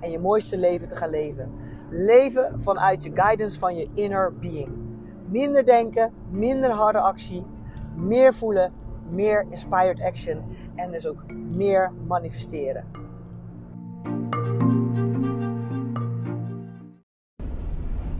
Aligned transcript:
en 0.00 0.10
je 0.10 0.18
mooiste 0.18 0.58
leven 0.58 0.88
te 0.88 0.96
gaan 0.96 1.10
leven. 1.10 1.50
Leven 1.90 2.60
vanuit 2.60 3.02
je 3.02 3.10
guidance 3.14 3.58
van 3.58 3.76
je 3.76 3.88
inner 3.94 4.32
being. 4.40 4.68
Minder 5.30 5.64
denken, 5.64 6.12
minder 6.30 6.70
harde 6.70 6.98
actie, 6.98 7.44
meer 7.96 8.34
voelen, 8.34 8.72
meer 9.10 9.46
inspired 9.50 10.02
action 10.02 10.42
en 10.74 10.90
dus 10.90 11.06
ook 11.06 11.24
meer 11.54 11.92
manifesteren. 12.06 12.84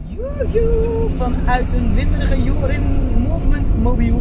Joejoe, 0.07 1.09
vanuit 1.09 1.73
een 1.73 1.95
winderige 1.95 2.43
Jorin 2.43 2.83
Movement 3.29 3.83
Mobiel. 3.83 4.21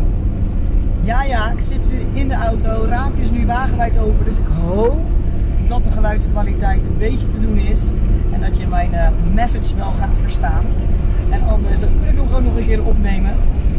Ja, 1.04 1.24
ja, 1.24 1.52
ik 1.52 1.60
zit 1.60 1.90
weer 1.90 2.05
in 2.13 2.27
de 2.27 2.34
auto. 2.34 2.85
Raampjes 2.85 3.32
nu 3.32 3.46
wagenwijd 3.46 3.99
open. 3.99 4.26
Dus 4.26 4.40
ik 4.40 4.46
hoop 4.46 4.99
dat 5.84 5.91
de 5.91 5.98
geluidskwaliteit 5.98 6.84
een 6.84 6.98
beetje 6.98 7.27
te 7.27 7.40
doen 7.40 7.58
is. 7.58 7.90
En 8.31 8.41
dat 8.41 8.58
je 8.58 8.68
mijn 8.68 8.94
uh, 8.94 9.08
message 9.34 9.76
wel 9.76 9.91
gaat 9.91 10.18
verstaan. 10.22 10.66
En 11.30 11.41
anders 11.48 11.80
wil 11.80 11.90
ik 11.90 12.18
hem 12.18 12.26
gewoon 12.26 12.44
nog 12.44 12.58
een 12.58 12.66
keer 12.66 12.84
opnemen. 12.84 13.31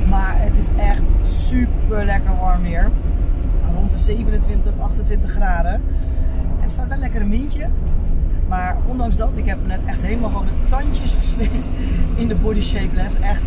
Maar 0.09 0.34
het 0.37 0.56
is 0.56 0.69
echt 0.77 1.03
super 1.23 2.05
lekker 2.05 2.36
warm 2.41 2.62
weer. 2.62 2.91
Rond 3.75 3.92
de 3.92 3.98
27, 3.98 4.73
28 4.78 5.31
graden. 5.31 5.73
En 5.73 6.64
er 6.64 6.70
staat 6.70 6.89
wel 6.89 6.98
lekker 6.98 7.20
een 7.20 7.31
windje. 7.31 7.69
Maar 8.48 8.77
ondanks 8.86 9.17
dat, 9.17 9.30
ik 9.34 9.47
heb 9.47 9.58
net 9.67 9.80
echt 9.84 10.01
helemaal 10.01 10.30
gewoon 10.30 10.47
de 10.47 10.70
tandjes 10.70 11.14
gesleed 11.14 11.70
in 12.14 12.28
de 12.28 12.34
body 12.34 12.61
shapeless. 12.61 13.14
Echt, 13.20 13.42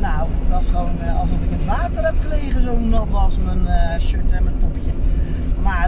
nou, 0.00 0.28
het 0.40 0.50
was 0.50 0.66
gewoon 0.66 0.94
uh, 1.02 1.20
alsof 1.20 1.36
ik 1.36 1.50
in 1.50 1.56
het 1.56 1.66
water 1.66 2.04
heb 2.04 2.14
gelegen. 2.20 2.62
Zo 2.62 2.78
nat 2.78 3.10
was 3.10 3.34
mijn 3.44 3.60
uh, 3.66 4.00
shirt 4.00 4.32
en 4.32 4.44
mijn 4.44 4.56
topje. 4.60 4.90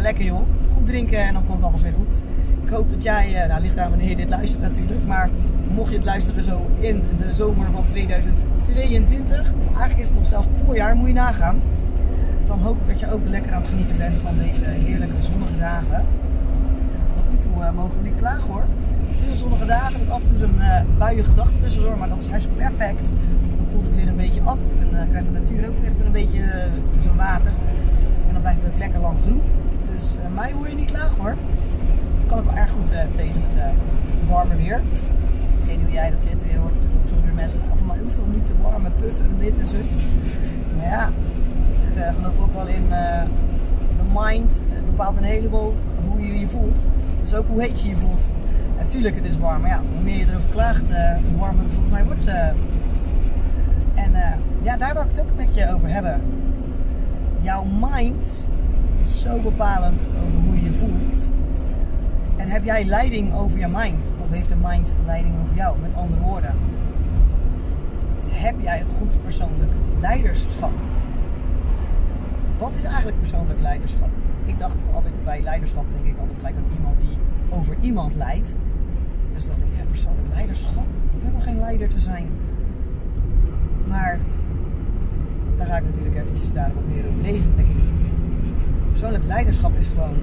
Lekker 0.01 0.25
joh. 0.25 0.43
Goed 0.73 0.87
drinken 0.87 1.19
en 1.19 1.33
dan 1.33 1.47
komt 1.47 1.63
alles 1.63 1.83
weer 1.83 1.93
goed. 1.93 2.23
Ik 2.65 2.69
hoop 2.69 2.91
dat 2.91 3.03
jij, 3.03 3.43
uh, 3.43 3.49
nou 3.49 3.61
ligt 3.61 3.79
aan 3.79 3.91
wanneer 3.91 4.09
je 4.09 4.17
dit 4.17 4.29
luistert 4.29 4.63
natuurlijk. 4.63 5.07
Maar 5.07 5.31
mocht 5.75 5.91
je 5.91 5.97
het 5.97 6.05
luisteren 6.05 6.45
zo 6.45 6.71
in 6.79 7.03
de 7.19 7.35
zomer 7.35 7.67
van 7.73 7.85
2022. 7.87 9.53
Eigenlijk 9.67 9.99
is 9.99 10.07
het 10.07 10.17
nog 10.17 10.27
zelfs 10.27 10.47
voorjaar, 10.65 10.97
moet 10.97 11.07
je 11.09 11.15
nagaan. 11.15 11.61
Dan 12.45 12.59
hoop 12.59 12.77
ik 12.81 12.87
dat 12.87 13.01
je 13.01 13.13
ook 13.13 13.29
lekker 13.29 13.53
aan 13.53 13.61
het 13.61 13.71
genieten 13.71 13.97
bent 13.97 14.19
van 14.19 14.39
deze 14.39 14.65
heerlijke 14.65 15.23
zonnige 15.23 15.59
dagen 15.59 16.05
uh, 17.59 17.71
mogen 17.71 18.03
we 18.03 18.09
niet 18.09 18.17
klagen 18.17 18.51
hoor. 18.51 18.65
Veel 19.25 19.37
zonnige 19.37 19.67
dagen 19.67 20.01
met 20.01 20.11
af 20.11 20.23
en 20.23 20.29
toe 20.29 20.39
zo'n 20.39 20.59
uh, 20.59 20.81
buiige 20.99 21.35
dag 21.35 21.51
tussendoor, 21.61 21.97
maar 21.99 22.09
dat 22.09 22.21
is 22.21 22.27
juist 22.27 22.49
perfect. 22.57 23.09
Dan 23.57 23.67
koelt 23.73 23.85
het 23.85 23.97
weer 23.97 24.09
een 24.09 24.17
beetje 24.17 24.41
af 24.45 24.59
en 24.81 24.89
uh, 24.93 25.09
krijgt 25.11 25.27
de 25.27 25.33
natuur 25.33 25.69
ook 25.69 25.79
weer 25.81 26.07
een 26.07 26.13
beetje 26.13 26.69
zo'n 27.03 27.17
water. 27.17 27.53
En 28.27 28.33
dan 28.33 28.41
blijft 28.41 28.63
het 28.63 28.73
ook 28.73 28.79
lekker 28.79 29.01
lang 29.01 29.17
groen. 29.25 29.43
Dus 29.97 30.17
mij 30.35 30.53
hoor 30.53 30.69
je 30.69 30.75
niet 30.75 30.91
klagen 30.91 31.23
hoor. 31.23 31.35
Kan 32.27 32.39
ik 32.39 32.45
wel 32.45 32.55
erg 32.55 32.71
goed 32.71 32.87
tegen 32.87 33.41
het 33.47 33.75
warme 34.29 34.57
weer. 34.57 34.81
Ik 35.61 35.65
weet 35.67 35.77
niet 35.77 35.87
hoe 35.87 35.95
jij 35.95 36.11
dat 36.11 36.23
zit. 36.23 36.43
Je 36.51 36.59
hoort 36.59 36.75
natuurlijk 36.75 37.03
ook 37.03 37.09
sommige 37.09 37.35
mensen, 37.35 37.61
nou, 37.87 37.99
hoeft 38.03 38.17
het 38.17 38.33
niet 38.33 38.47
te 38.47 38.53
warm 38.63 38.83
puffen 39.01 39.25
en 39.25 39.37
dit 39.39 39.59
en 39.59 39.67
zus. 39.67 39.95
Maar 40.77 40.87
ja, 40.87 41.09
ik 41.95 42.15
geloof 42.15 42.41
ook 42.41 42.55
wel 42.55 42.67
in 42.67 42.89
de 42.89 43.25
mind. 44.15 44.63
Bepaalt 44.87 45.17
een 45.17 45.23
heleboel 45.23 45.75
hoe 46.09 46.27
je 46.27 46.39
je 46.39 46.49
voelt. 46.49 46.85
Dus 47.23 47.35
ook 47.35 47.49
hoe 47.49 47.63
heet 47.63 47.81
je 47.81 47.89
je 47.89 47.97
voelt. 47.97 48.31
Natuurlijk, 48.79 49.15
het 49.15 49.25
is 49.25 49.39
warm, 49.39 49.61
maar 49.61 49.71
ja, 49.71 49.81
hoe 49.95 50.03
meer 50.03 50.19
je 50.19 50.27
erover 50.29 50.51
klaagt, 50.51 50.89
hoe 51.29 51.39
warmer 51.39 51.65
het 51.65 51.73
volgens 51.73 51.93
mij 51.93 52.05
wordt. 52.05 52.27
En 53.95 54.13
ja, 54.63 54.77
daar 54.77 54.93
wil 54.93 55.03
ik 55.03 55.09
het 55.11 55.21
ook 55.21 55.37
met 55.37 55.55
je 55.55 55.75
over 55.75 55.89
hebben. 55.89 56.21
Jouw 57.41 57.65
mind 57.65 58.49
zo 59.07 59.39
bepalend 59.39 60.07
over 60.07 60.39
hoe 60.47 60.57
je 60.57 60.63
je 60.63 60.73
voelt. 60.73 61.31
En 62.37 62.49
heb 62.49 62.65
jij 62.65 62.85
leiding 62.85 63.35
over 63.35 63.59
je 63.59 63.69
mind? 63.69 64.13
Of 64.25 64.31
heeft 64.31 64.49
de 64.49 64.57
mind 64.63 64.93
leiding 65.05 65.35
over 65.45 65.57
jou? 65.57 65.79
Met 65.79 65.95
andere 65.95 66.21
woorden, 66.21 66.55
heb 68.29 68.55
jij 68.63 68.85
goed 68.99 69.23
persoonlijk 69.23 69.73
leiderschap? 70.01 70.73
Wat 72.59 72.73
is 72.77 72.85
eigenlijk 72.85 73.19
persoonlijk 73.19 73.61
leiderschap? 73.61 74.11
ik 74.47 74.59
dacht 74.59 74.85
altijd 74.95 75.25
bij 75.25 75.43
leiderschap, 75.43 75.85
denk 75.93 76.05
ik 76.05 76.19
altijd 76.19 76.39
gelijk 76.39 76.57
aan 76.57 76.77
iemand 76.77 77.01
die 77.01 77.17
over 77.49 77.77
iemand 77.81 78.15
leidt. 78.15 78.57
Dus 79.33 79.47
dacht 79.47 79.61
ik, 79.61 79.67
ja, 79.77 79.85
persoonlijk 79.89 80.29
leiderschap. 80.29 80.87
Ik 81.15 81.21
helemaal 81.21 81.41
geen 81.41 81.59
leider 81.59 81.89
te 81.89 82.01
zijn. 82.01 82.29
Maar 83.89 84.19
daar 85.57 85.67
ga 85.67 85.77
ik 85.77 85.85
natuurlijk 85.85 86.17
eventjes 86.17 86.51
daar 86.51 86.71
wat 86.75 86.87
meer 86.95 87.07
over 87.09 87.23
lezen. 87.23 87.55
Persoonlijk 88.97 89.27
leiderschap 89.27 89.77
is 89.77 89.89
gewoon 89.89 90.17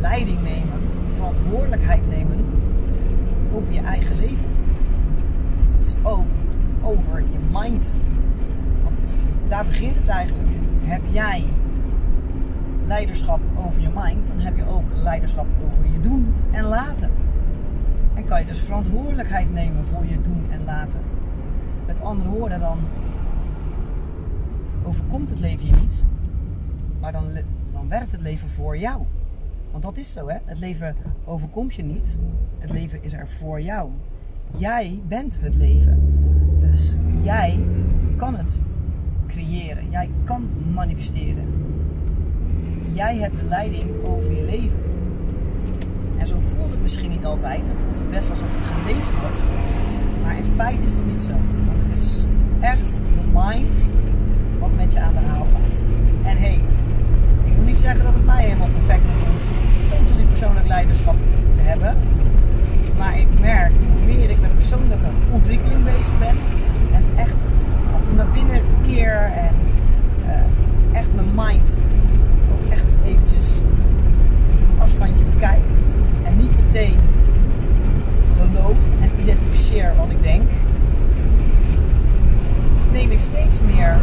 leiding 0.00 0.42
nemen, 0.42 0.80
verantwoordelijkheid 1.12 2.08
nemen 2.08 2.44
over 3.52 3.72
je 3.72 3.80
eigen 3.80 4.16
leven. 4.16 4.46
Dus 5.78 5.94
ook 6.02 6.26
over 6.82 7.20
je 7.20 7.38
mind. 7.52 8.00
Want 8.82 9.14
daar 9.48 9.64
begint 9.64 9.96
het 9.96 10.08
eigenlijk. 10.08 10.48
Heb 10.82 11.02
jij 11.10 11.44
leiderschap 12.86 13.40
over 13.56 13.80
je 13.80 13.90
mind, 13.94 14.26
dan 14.26 14.38
heb 14.38 14.56
je 14.56 14.68
ook 14.68 14.84
leiderschap 15.02 15.46
over 15.64 15.92
je 15.92 16.00
doen 16.00 16.34
en 16.50 16.64
laten. 16.64 17.10
En 18.14 18.24
kan 18.24 18.40
je 18.40 18.46
dus 18.46 18.60
verantwoordelijkheid 18.60 19.52
nemen 19.52 19.86
voor 19.86 20.06
je 20.06 20.20
doen 20.20 20.44
en 20.50 20.64
laten. 20.64 21.00
Met 21.86 22.00
andere 22.00 22.28
woorden, 22.28 22.60
dan 22.60 22.78
overkomt 24.82 25.30
het 25.30 25.40
leven 25.40 25.66
je 25.66 25.72
niet, 25.80 26.04
maar 27.00 27.12
dan 27.12 27.24
werkt 27.90 28.12
het 28.12 28.20
leven 28.20 28.48
voor 28.48 28.78
jou. 28.78 29.02
Want 29.70 29.82
dat 29.82 29.96
is 29.96 30.12
zo, 30.12 30.28
hè? 30.28 30.36
Het 30.44 30.58
leven 30.58 30.96
overkomt 31.24 31.74
je 31.74 31.82
niet. 31.82 32.18
Het 32.58 32.72
leven 32.72 33.02
is 33.02 33.12
er 33.12 33.28
voor 33.28 33.60
jou. 33.60 33.90
Jij 34.56 35.00
bent 35.08 35.40
het 35.40 35.54
leven. 35.54 35.98
Dus 36.58 36.96
jij 37.22 37.58
kan 38.16 38.34
het 38.34 38.60
creëren. 39.26 39.90
Jij 39.90 40.10
kan 40.24 40.48
manifesteren. 40.74 41.44
Jij 42.92 43.16
hebt 43.16 43.36
de 43.36 43.44
leiding 43.44 44.04
over 44.04 44.32
je 44.32 44.44
leven. 44.44 44.80
En 46.18 46.26
zo 46.26 46.36
voelt 46.40 46.70
het 46.70 46.82
misschien 46.82 47.10
niet 47.10 47.24
altijd. 47.24 47.60
En 47.60 47.78
voelt 47.78 47.96
het 47.96 48.10
best 48.10 48.30
alsof 48.30 48.54
je 48.54 48.74
geleefd 48.74 49.20
wordt. 49.20 49.42
Maar 50.22 50.36
in 50.36 50.52
feite 50.56 50.84
is 50.84 50.94
dat 50.94 51.06
niet 51.06 51.22
zo. 51.22 51.32
Want 51.66 51.80
het 51.82 51.98
is 51.98 52.24
echt 52.60 52.92
de 52.92 53.26
mind 53.32 53.90
wat 54.58 54.70
met 54.76 54.92
je 54.92 55.00
aan 55.00 55.12
de 55.12 55.18
haal 55.18 55.44
gaat. 55.44 55.86
En 56.24 56.36
hey, 56.36 56.60
wil 57.60 57.68
niet 57.68 57.80
zeggen 57.80 58.04
dat 58.04 58.14
het 58.14 58.24
mij 58.24 58.44
helemaal 58.44 58.68
perfect 58.74 59.02
lukt 59.04 59.28
om 59.28 60.06
totally 60.06 60.24
persoonlijk 60.24 60.66
leiderschap 60.66 61.16
te 61.54 61.60
hebben. 61.60 61.96
Maar 62.98 63.18
ik 63.18 63.26
merk 63.40 63.72
hoe 63.88 64.14
meer 64.14 64.30
ik 64.30 64.40
met 64.40 64.54
persoonlijke 64.54 65.08
ontwikkeling 65.30 65.84
bezig 65.84 66.18
ben. 66.18 66.36
En 66.92 67.04
echt 67.16 67.34
en 67.94 68.04
toe 68.04 68.14
naar 68.14 68.30
binnen 68.32 68.60
keer 68.86 69.32
en 69.46 69.54
uh, 70.26 70.98
echt 70.98 71.08
mijn 71.14 71.28
mind 71.34 71.82
echt 72.68 72.86
eventjes 73.04 73.56
een 73.56 74.80
afstandje 74.82 75.24
bekijk 75.34 75.64
en 76.24 76.36
niet 76.36 76.52
meteen 76.64 76.98
geloof 78.36 78.78
en 79.00 79.10
identificeer 79.20 79.92
wat 79.96 80.10
ik 80.10 80.22
denk, 80.22 80.50
neem 82.92 83.10
ik 83.10 83.20
steeds 83.20 83.58
meer 83.60 83.96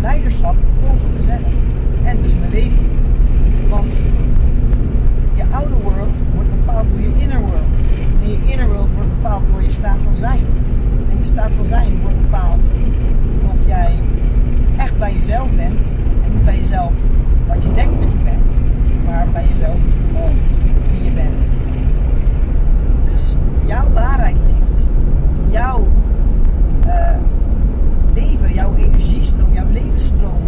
leiderschap 0.00 0.56
over 0.84 1.08
mezelf 1.16 1.52
en 2.04 2.22
dus 2.22 2.32
mijn 2.38 2.50
leven. 2.50 2.86
Want 3.68 4.00
je 5.34 5.42
outer 5.50 5.76
world 5.82 6.22
wordt 6.34 6.50
bepaald 6.50 6.86
door 6.90 7.00
je 7.00 7.22
inner 7.22 7.40
world. 7.40 7.78
En 8.22 8.30
je 8.30 8.38
inner 8.52 8.68
world 8.68 8.90
wordt 8.90 9.08
bepaald 9.08 9.42
door 9.50 9.62
je 9.62 9.70
staat 9.70 9.98
van 10.04 10.16
zijn. 10.16 10.40
En 11.10 11.16
je 11.18 11.24
wordt 12.02 12.20
bepaald 12.20 12.62
of 13.52 13.66
jij 13.66 13.98
echt 14.76 14.98
bij 14.98 15.12
jezelf 15.12 15.50
bent 15.56 15.92
en 16.24 16.32
niet 16.32 16.44
bij 16.44 16.56
jezelf 16.56 16.92
wat 17.48 17.62
je 17.62 17.72
denkt 17.74 18.02
dat 18.02 18.12
je 18.12 18.18
bent, 18.18 18.60
maar 19.06 19.26
bij 19.32 19.46
jezelf 19.48 19.78
voelt 20.12 20.58
wie 20.90 21.04
je 21.04 21.10
bent. 21.10 21.50
Dus 23.12 23.34
jouw 23.66 23.92
waarheid 23.92 24.36
leeft, 24.36 24.88
jouw 25.50 25.86
uh, 26.86 27.16
leven, 28.14 28.54
jouw 28.54 28.74
energiestroom, 28.76 29.52
jouw 29.52 29.70
levensstroom 29.72 30.42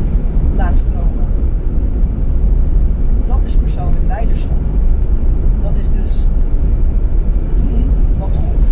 laat 0.57 0.77
stromen. 0.77 1.27
Dat 3.27 3.41
is 3.45 3.57
persoonlijk 3.57 4.07
leiderschap. 4.07 4.53
Dat 5.63 5.73
is 5.79 5.91
dus 5.91 6.27
doen 7.57 7.91
wat 8.19 8.35
goed 8.35 8.66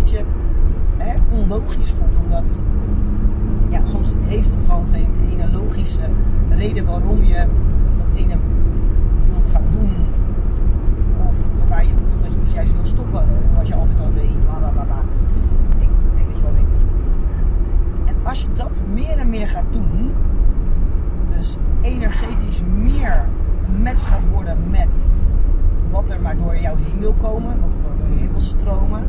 beetje 0.00 0.24
onlogisch 1.30 1.90
voelt. 1.90 2.16
Omdat 2.24 2.60
ja, 3.68 3.84
soms 3.84 4.12
heeft 4.22 4.50
het 4.50 4.62
gewoon 4.62 4.86
geen 4.92 5.08
ene 5.30 5.50
logische 5.52 6.00
reden 6.48 6.84
waarom 6.86 7.24
je 7.24 7.46
dat 7.96 8.16
ene 8.16 8.36
wilt 9.26 9.48
gaan 9.48 9.64
doen. 9.70 9.90
Of 11.28 11.36
waar 11.68 11.84
je, 11.84 11.92
dat 12.22 12.32
je 12.32 12.40
iets 12.40 12.52
juist 12.52 12.72
wil 12.72 12.86
stoppen 12.86 13.20
eh, 13.20 13.56
wat 13.56 13.68
je 13.68 13.74
altijd 13.74 14.00
al 14.00 14.10
deed. 14.10 14.40
Bla 14.40 14.58
bla 14.58 14.70
bla. 14.70 15.02
Ik 15.78 15.88
denk 16.16 16.28
dat 16.28 16.36
je 16.36 16.42
wel 16.42 16.52
denkt. 16.52 16.70
En 18.04 18.14
als 18.22 18.42
je 18.42 18.48
dat 18.52 18.82
meer 18.92 19.18
en 19.18 19.28
meer 19.28 19.48
gaat 19.48 19.72
doen, 19.72 20.12
dus 21.36 21.56
energetisch 21.80 22.62
meer 22.82 23.24
een 23.68 23.82
match 23.82 24.08
gaat 24.08 24.28
worden 24.32 24.56
met 24.70 25.10
wat 25.90 26.10
er 26.10 26.20
maar 26.20 26.36
door 26.36 26.56
jou 26.56 26.78
heen 26.78 26.98
wil 26.98 27.14
komen, 27.20 27.60
wat 27.60 27.72
er 27.72 27.78
door 27.82 28.14
je 28.14 28.20
heen 28.20 28.30
wil 28.30 28.40
stromen 28.40 29.02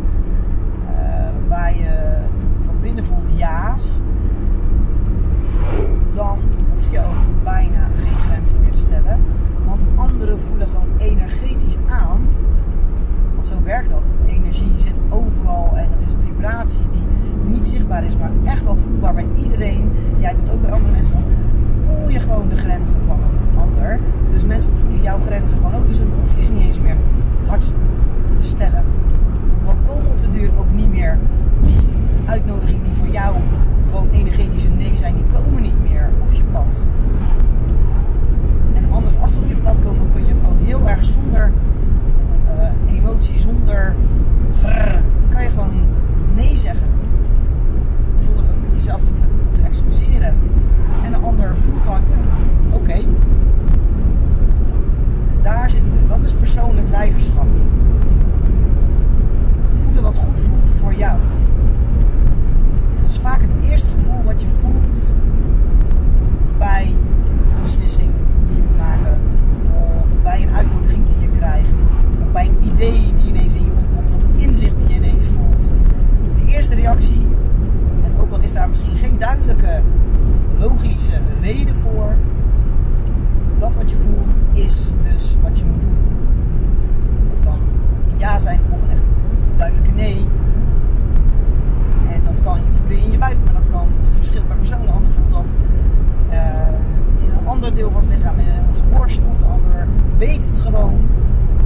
weet 100.27 100.45
het 100.45 100.59
gewoon. 100.59 100.99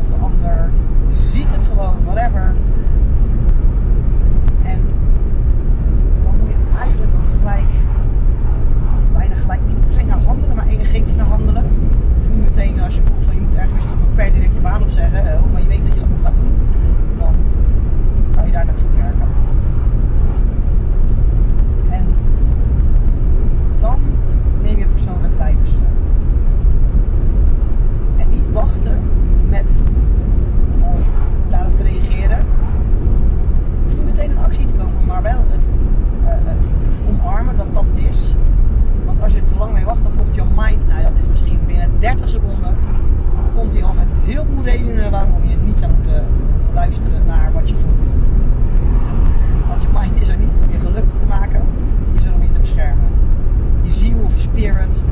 Of 0.01 0.07
de 0.07 0.23
ander 0.23 0.69
ziet 1.11 1.51
het 1.51 1.63
gewoon, 1.63 1.95
whatever. 2.03 2.53
En 4.63 4.79
dan 6.23 6.33
moet 6.39 6.49
je 6.49 6.79
eigenlijk 6.79 7.11
gelijk, 7.39 7.71
bijna 9.13 9.35
gelijk, 9.35 9.59
niet 9.67 9.79
per 9.79 9.93
se 9.93 10.03
naar 10.05 10.21
handelen, 10.25 10.55
maar 10.55 10.67
energetisch 10.67 11.15
naar 11.15 11.25
handelen. 11.25 11.63
Of 12.19 12.29
niet 12.29 12.43
meteen 12.43 12.81
als 12.81 12.95
je 12.95 13.01
voelt 13.03 13.23
van 13.23 13.35
je 13.35 13.41
moet 13.41 13.55
ergens 13.55 13.73
mee 13.73 13.81
stoppen, 13.81 14.07
per 14.15 14.33
direct 14.33 14.55
je 14.55 14.61
baan 14.61 14.81
opzeggen. 14.81 15.43
Oh, 15.43 15.51
maar 15.51 15.61
je 15.61 15.67
weet 15.67 15.84
30 42.05 42.29
seconden 42.29 42.75
komt 43.55 43.73
hij 43.73 43.83
al 43.83 43.93
met 43.93 44.13
heel 44.23 44.45
veel 44.53 44.63
redenen 44.63 45.11
waarom 45.11 45.45
je 45.49 45.55
niet 45.65 45.79
zou 45.79 45.91
moeten 45.91 46.15
eh, 46.15 46.73
luisteren 46.73 47.25
naar 47.25 47.51
wat 47.53 47.69
je 47.69 47.75
voelt. 47.75 48.09
Want 49.67 49.81
je 49.81 49.87
mind 49.93 50.21
is 50.21 50.27
er 50.27 50.37
niet 50.37 50.53
om 50.63 50.71
je 50.71 50.79
gelukkig 50.79 51.13
te 51.13 51.25
maken, 51.25 51.61
die 52.05 52.19
is 52.19 52.25
er 52.25 52.33
om 52.33 52.41
je 52.41 52.51
te 52.51 52.59
beschermen. 52.59 53.09
Je 53.81 53.91
ziel 53.91 54.17
of 54.23 54.35
je 54.35 54.41
spirit, 54.41 55.03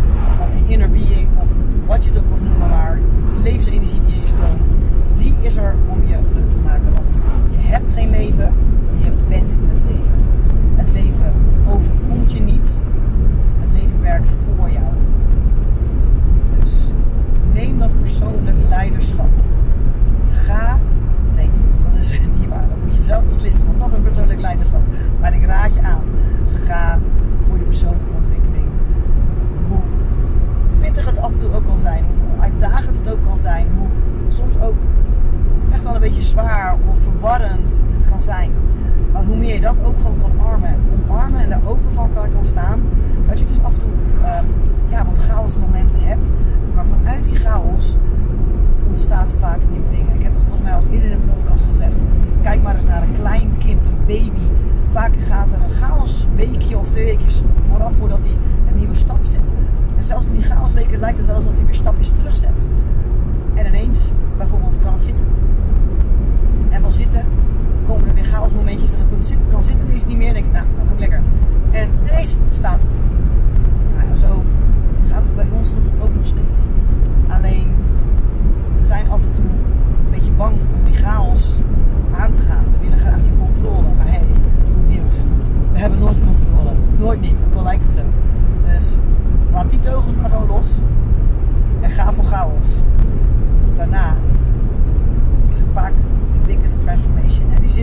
of 0.42 0.54
je 0.58 0.72
inner 0.74 0.90
being, 0.90 1.28
of 1.38 1.48
wat 1.86 2.04
je 2.04 2.10
het 2.10 2.20
ook 2.20 2.30
mag 2.30 2.40
noemen, 2.40 2.70
maar 2.70 3.00
de 3.36 3.42
levensenergie 3.44 4.02
die 4.06 4.16
in 4.16 4.22
je 4.22 4.28
stroomt, 4.28 4.70
die 5.16 5.34
is 5.42 5.58
er 5.58 5.76
om 5.88 6.08
je 6.08 6.16
gelukkig 6.28 6.54
te 6.54 6.64
maken. 6.64 6.94
Want 6.94 7.16
je 7.52 7.68
hebt 7.68 7.92
geen 7.92 8.10
leven, 8.10 8.54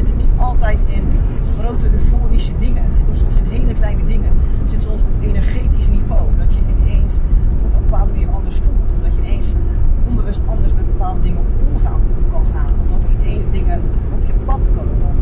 zit 0.00 0.08
het 0.08 0.26
niet 0.26 0.40
altijd 0.40 0.80
in 0.86 1.04
grote 1.58 1.86
euforische 1.92 2.56
dingen. 2.56 2.82
Het 2.84 2.94
zit 2.94 3.04
soms 3.12 3.36
in 3.36 3.44
hele 3.44 3.74
kleine 3.74 4.04
dingen. 4.04 4.30
Het 4.60 4.70
zit 4.70 4.82
soms 4.82 5.02
op 5.02 5.22
energetisch 5.22 5.88
niveau. 5.88 6.22
Dat 6.38 6.54
je 6.54 6.60
ineens 6.76 7.18
op 7.64 7.74
een 7.74 7.84
bepaalde 7.84 8.12
manier 8.12 8.28
anders 8.28 8.56
voelt. 8.56 8.92
Of 8.94 9.00
dat 9.04 9.14
je 9.14 9.20
ineens 9.20 9.52
onbewust 10.08 10.42
anders 10.46 10.74
met 10.74 10.86
bepaalde 10.86 11.20
dingen 11.20 11.44
omgaan 11.72 12.00
kan 12.30 12.46
gaan. 12.46 12.72
Of 12.82 12.86
dat 12.92 13.04
er 13.04 13.10
ineens 13.20 13.50
dingen 13.50 13.80
op 14.12 14.26
je 14.26 14.32
pad 14.44 14.68
komen. 14.76 15.16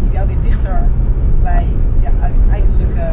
Om 0.00 0.12
jou 0.12 0.26
weer 0.26 0.40
dichter 0.42 0.88
bij 1.42 1.66
je 2.00 2.08
uiteindelijke 2.20 3.06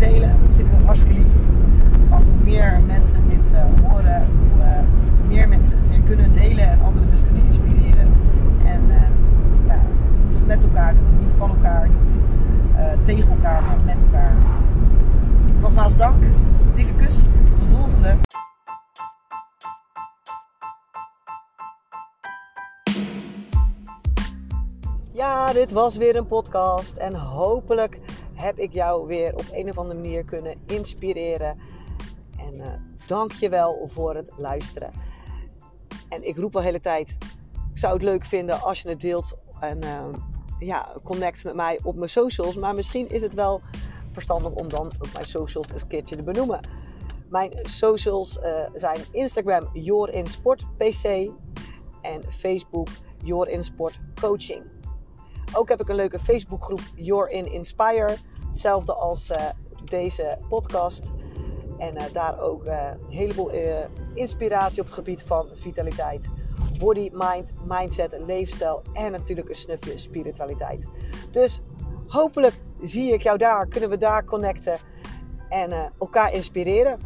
delen, 0.00 0.36
vind 0.54 0.68
ik 0.68 0.74
het 0.76 0.84
hartstikke 0.84 1.14
lief. 1.14 1.32
Want 2.08 2.26
hoe 2.26 2.44
meer 2.44 2.80
mensen 2.86 3.20
dit 3.28 3.52
uh, 3.52 3.90
horen, 3.90 4.26
hoe 4.38 4.64
uh, 4.64 5.28
meer 5.28 5.48
mensen 5.48 5.76
het 5.78 5.88
weer 5.88 6.00
kunnen 6.00 6.32
delen 6.32 6.68
en 6.70 6.80
anderen 6.82 7.10
dus 7.10 7.22
kunnen 7.22 7.44
inspireren. 7.44 8.08
En 8.64 8.80
ja, 9.66 9.80
we 10.30 10.46
met 10.46 10.62
elkaar 10.62 10.94
doen, 10.94 11.24
niet 11.24 11.34
van 11.34 11.50
elkaar, 11.50 11.88
niet 11.88 12.20
tegen 13.04 13.30
elkaar, 13.30 13.62
maar 13.62 13.78
met 13.84 14.00
elkaar. 14.00 14.32
Nogmaals 15.60 15.96
dank, 15.96 16.22
dikke 16.74 16.94
kus 16.94 17.22
en 17.22 17.44
tot 17.44 17.60
de 17.60 17.66
volgende. 17.66 18.16
Ja, 25.12 25.52
dit 25.52 25.72
was 25.72 25.96
weer 25.96 26.16
een 26.16 26.26
podcast 26.26 26.96
en 26.96 27.14
hopelijk 27.14 28.00
heb 28.40 28.58
ik 28.58 28.72
jou 28.72 29.06
weer 29.06 29.34
op 29.34 29.44
een 29.52 29.68
of 29.68 29.78
andere 29.78 30.00
manier 30.00 30.24
kunnen 30.24 30.54
inspireren. 30.66 31.58
En 32.38 32.54
uh, 32.56 32.66
dank 33.06 33.32
je 33.32 33.48
wel 33.48 33.88
voor 33.92 34.14
het 34.14 34.32
luisteren. 34.36 34.92
En 36.08 36.26
ik 36.26 36.36
roep 36.36 36.54
al 36.54 36.60
de 36.60 36.66
hele 36.66 36.80
tijd, 36.80 37.16
ik 37.70 37.78
zou 37.78 37.92
het 37.92 38.02
leuk 38.02 38.24
vinden 38.24 38.60
als 38.60 38.82
je 38.82 38.88
het 38.88 39.00
deelt 39.00 39.36
en 39.60 39.84
uh, 39.84 40.04
ja, 40.58 40.96
connect 41.04 41.44
met 41.44 41.54
mij 41.54 41.78
op 41.82 41.96
mijn 41.96 42.10
socials. 42.10 42.56
Maar 42.56 42.74
misschien 42.74 43.08
is 43.08 43.22
het 43.22 43.34
wel 43.34 43.60
verstandig 44.12 44.52
om 44.52 44.68
dan 44.68 44.86
op 44.98 45.08
mijn 45.12 45.24
socials 45.24 45.68
een 45.68 45.88
keertje 45.88 46.16
te 46.16 46.22
benoemen. 46.22 46.68
Mijn 47.28 47.52
socials 47.62 48.36
uh, 48.36 48.68
zijn 48.72 49.00
Instagram 49.10 49.68
JorinSportPC 49.72 51.30
en 52.02 52.22
Facebook 52.28 52.88
Jorinsport 53.24 54.00
Coaching. 54.20 54.62
Ook 55.52 55.68
heb 55.68 55.80
ik 55.80 55.88
een 55.88 55.96
leuke 55.96 56.18
Facebookgroep 56.18 56.80
You're 56.94 57.30
in 57.30 57.52
Inspire. 57.52 58.16
Hetzelfde 58.48 58.92
als 58.92 59.30
uh, 59.30 59.36
deze 59.84 60.38
podcast. 60.48 61.10
En 61.78 61.94
uh, 61.94 62.02
daar 62.12 62.40
ook 62.40 62.66
uh, 62.66 62.90
een 63.08 63.16
heleboel 63.16 63.50
inspiratie 64.14 64.80
op 64.80 64.86
het 64.86 64.94
gebied 64.94 65.22
van 65.22 65.48
vitaliteit. 65.52 66.28
Body, 66.78 67.10
mind, 67.12 67.52
mindset, 67.64 68.16
leefstijl 68.26 68.82
en 68.92 69.12
natuurlijk 69.12 69.48
een 69.48 69.54
snufje 69.54 69.98
spiritualiteit. 69.98 70.86
Dus 71.30 71.60
hopelijk 72.06 72.54
zie 72.80 73.12
ik 73.12 73.22
jou 73.22 73.38
daar, 73.38 73.66
kunnen 73.66 73.90
we 73.90 73.96
daar 73.96 74.24
connecten 74.24 74.78
en 75.48 75.92
elkaar 75.98 76.32
inspireren. 76.32 76.98